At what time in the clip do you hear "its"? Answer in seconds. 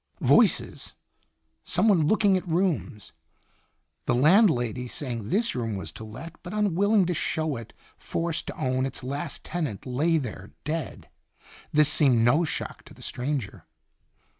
8.87-9.03